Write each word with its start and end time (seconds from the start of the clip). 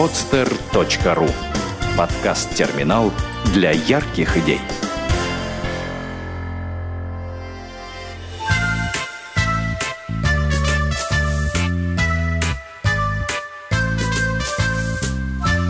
podster.ru 0.00 1.28
Подкаст-терминал 1.94 3.12
для 3.52 3.72
ярких 3.72 4.34
идей. 4.38 4.60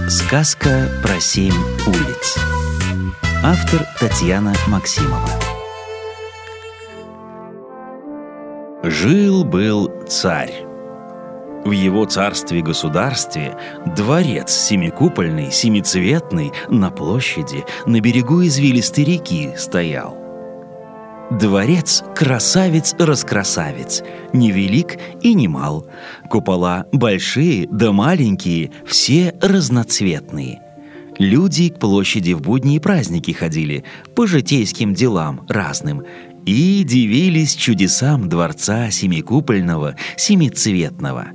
Сказка 0.08 0.88
про 1.02 1.18
семь 1.18 1.50
улиц. 1.88 2.38
Автор 3.42 3.84
Татьяна 3.98 4.54
Максимова. 4.68 5.28
Жил-был 8.84 9.90
царь. 10.06 10.69
В 11.64 11.72
его 11.72 12.06
царстве-государстве 12.06 13.56
дворец 13.96 14.50
семикупольный, 14.50 15.52
семицветный, 15.52 16.52
на 16.68 16.90
площади, 16.90 17.64
на 17.86 18.00
берегу 18.00 18.42
извилистой 18.42 19.04
реки 19.04 19.50
стоял. 19.56 20.16
Дворец– 21.30 22.02
красавец-раскрасавец, 22.16 24.02
невелик 24.32 24.98
и 25.22 25.34
не 25.34 25.48
мал. 25.48 25.86
Купола 26.28 26.86
большие 26.92 27.68
да 27.70 27.92
маленькие, 27.92 28.72
все 28.84 29.34
разноцветные. 29.40 30.60
Люди 31.18 31.68
к 31.68 31.78
площади 31.78 32.32
в 32.32 32.40
будни 32.40 32.76
и 32.76 32.80
праздники 32.80 33.32
ходили, 33.32 33.84
по 34.16 34.26
житейским 34.26 34.94
делам 34.94 35.44
разным, 35.48 36.02
и 36.46 36.82
дивились 36.84 37.54
чудесам 37.54 38.28
дворца 38.28 38.90
семикупольного, 38.90 39.96
семицветного. 40.16 41.28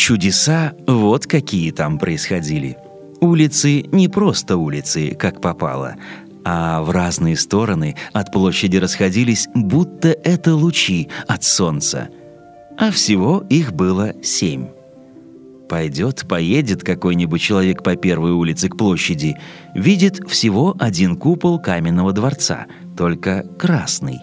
Чудеса 0.00 0.72
вот 0.86 1.26
какие 1.26 1.72
там 1.72 1.98
происходили. 1.98 2.78
Улицы 3.20 3.82
не 3.92 4.08
просто 4.08 4.56
улицы, 4.56 5.14
как 5.14 5.42
попало, 5.42 5.96
а 6.42 6.80
в 6.80 6.88
разные 6.88 7.36
стороны 7.36 7.96
от 8.14 8.32
площади 8.32 8.78
расходились, 8.78 9.46
будто 9.54 10.08
это 10.08 10.54
лучи 10.54 11.10
от 11.28 11.44
солнца. 11.44 12.08
А 12.78 12.90
всего 12.90 13.44
их 13.50 13.74
было 13.74 14.14
семь. 14.22 14.68
Пойдет, 15.68 16.26
поедет 16.26 16.82
какой-нибудь 16.82 17.42
человек 17.42 17.82
по 17.82 17.94
первой 17.94 18.30
улице 18.32 18.70
к 18.70 18.78
площади, 18.78 19.36
видит 19.74 20.26
всего 20.26 20.74
один 20.78 21.14
купол 21.14 21.60
каменного 21.60 22.14
дворца, 22.14 22.68
только 22.96 23.44
красный. 23.58 24.20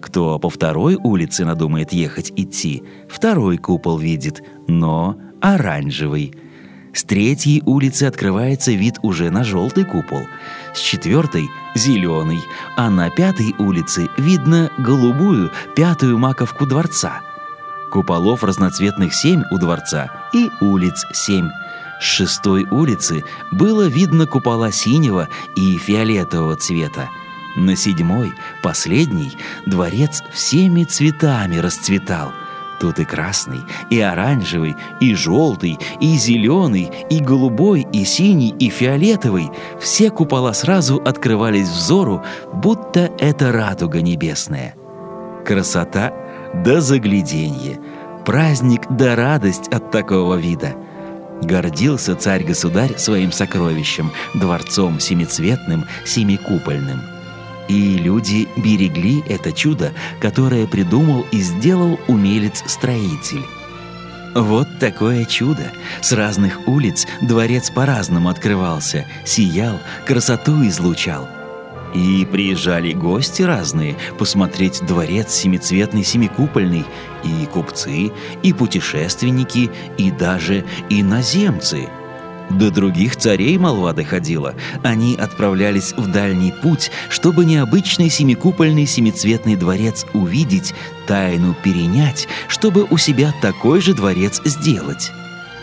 Кто 0.00 0.38
по 0.38 0.48
второй 0.50 0.94
улице 0.94 1.44
надумает 1.44 1.92
ехать 1.92 2.32
идти, 2.36 2.82
второй 3.08 3.58
купол 3.58 3.98
видит, 3.98 4.42
но 4.66 5.18
оранжевый– 5.40 6.34
с 6.98 7.04
третьей 7.04 7.62
улицы 7.64 8.04
открывается 8.04 8.72
вид 8.72 8.96
уже 9.02 9.30
на 9.30 9.44
желтый 9.44 9.84
купол, 9.84 10.22
с 10.74 10.80
четвертой– 10.80 11.48
зеленый, 11.76 12.40
а 12.76 12.90
на 12.90 13.08
пятой 13.08 13.54
улице 13.58 14.08
видно 14.16 14.70
голубую 14.78 15.52
пятую 15.76 16.18
маковку 16.18 16.66
дворца. 16.66 17.20
Куполов 17.92 18.42
разноцветных 18.42 19.14
семь 19.14 19.44
у 19.52 19.58
дворца 19.58 20.10
и 20.32 20.50
улиц 20.60 21.06
семь. 21.12 21.50
С 22.00 22.04
шестой 22.04 22.66
улицы 22.70 23.24
было 23.52 23.86
видно 23.86 24.26
купола 24.26 24.72
синего 24.72 25.28
и 25.56 25.78
фиолетового 25.78 26.56
цвета. 26.56 27.08
На 27.58 27.74
седьмой, 27.74 28.32
последний, 28.62 29.32
дворец 29.66 30.22
всеми 30.32 30.84
цветами 30.84 31.56
расцветал– 31.56 32.32
Тут 32.80 33.00
и 33.00 33.04
красный, 33.04 33.62
и 33.90 34.00
оранжевый, 34.00 34.76
и 35.00 35.14
желтый, 35.14 35.78
и 36.00 36.16
зеленый, 36.16 36.88
и 37.10 37.18
голубой, 37.18 37.84
и 37.92 38.04
синий, 38.04 38.54
и 38.56 38.70
фиолетовый. 38.70 39.50
Все 39.80 40.10
купола 40.10 40.52
сразу 40.52 41.02
открывались 41.04 41.68
взору, 41.68 42.22
будто 42.52 43.10
это 43.18 43.50
радуга 43.50 44.00
небесная. 44.00 44.76
Красота 45.44 46.12
да 46.54 46.80
загляденье, 46.80 47.80
праздник 48.24 48.82
да 48.90 49.16
радость 49.16 49.66
от 49.72 49.90
такого 49.90 50.36
вида. 50.36 50.76
Гордился 51.42 52.14
царь-государь 52.14 52.96
своим 52.96 53.32
сокровищем, 53.32 54.12
дворцом 54.34 55.00
семицветным, 55.00 55.84
семикупольным– 56.04 57.00
и 57.68 57.98
люди 57.98 58.48
берегли 58.56 59.22
это 59.28 59.52
чудо, 59.52 59.92
которое 60.20 60.66
придумал 60.66 61.26
и 61.30 61.40
сделал 61.40 62.00
умелец-строитель. 62.08 63.44
Вот 64.34 64.68
такое 64.78 65.24
чудо. 65.24 65.72
С 66.00 66.12
разных 66.12 66.66
улиц 66.66 67.06
дворец 67.20 67.70
по-разному 67.70 68.28
открывался, 68.28 69.06
сиял, 69.24 69.78
красоту 70.06 70.66
излучал. 70.66 71.28
И 71.94 72.26
приезжали 72.30 72.92
гости 72.92 73.42
разные 73.42 73.96
посмотреть 74.18 74.84
дворец 74.86 75.32
семицветный, 75.32 76.04
семикупольный, 76.04 76.84
и 77.24 77.46
купцы, 77.46 78.12
и 78.42 78.52
путешественники, 78.52 79.70
и 79.96 80.10
даже 80.10 80.64
иноземцы– 80.90 81.88
до 82.50 82.70
других 82.70 83.16
царей 83.16 83.58
молва 83.58 83.92
доходила. 83.92 84.54
Они 84.82 85.16
отправлялись 85.16 85.92
в 85.96 86.10
дальний 86.10 86.52
путь, 86.52 86.90
чтобы 87.08 87.44
необычный 87.44 88.10
семикупольный 88.10 88.86
семицветный 88.86 89.56
дворец 89.56 90.06
увидеть, 90.12 90.74
тайну 91.06 91.54
перенять, 91.62 92.28
чтобы 92.48 92.84
у 92.84 92.96
себя 92.96 93.34
такой 93.40 93.80
же 93.80 93.94
дворец 93.94 94.40
сделать. 94.44 95.12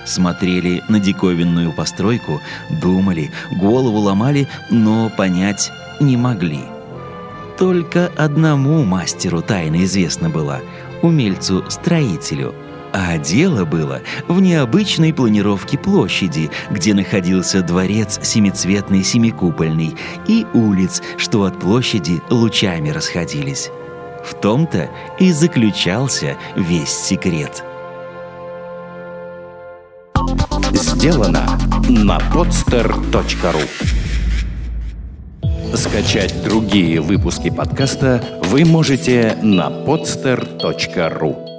Смотрели 0.05 0.83
на 0.87 0.99
диковинную 0.99 1.71
постройку, 1.71 2.41
думали, 2.69 3.31
голову 3.51 3.97
ломали, 3.97 4.47
но 4.69 5.09
понять 5.09 5.71
не 5.99 6.15
могли. 6.15 6.61
Только 7.57 8.11
одному 8.15 8.83
мастеру 8.83 9.41
тайна 9.41 9.83
известна 9.85 10.29
была– 10.29 10.59
умельцу-строителю– 11.01 12.53
а 12.97 13.17
дело 13.17 13.65
было 13.65 13.99
в 14.29 14.39
необычной 14.39 15.13
планировке 15.13 15.77
площади, 15.77 16.49
где 16.71 16.93
находился 16.93 17.61
дворец 17.61 18.21
семицветный 18.23 19.03
семикупольный 19.03 19.97
и 20.29 20.45
улиц, 20.53 21.01
что 21.17 21.43
от 21.43 21.59
площади 21.59 22.21
лучами 22.29 22.91
расходились. 22.91 23.69
В 24.23 24.33
том-то 24.35 24.89
и 25.19 25.33
заключался 25.33 26.37
весь 26.55 26.89
секрет. 26.89 27.65
Сделано 30.71 31.59
на 31.89 32.17
podster.ru 32.33 33.67
Скачать 35.75 36.41
другие 36.45 37.01
выпуски 37.01 37.49
подкаста 37.49 38.23
вы 38.45 38.63
можете 38.63 39.37
на 39.41 39.67
podster.ru 39.67 41.54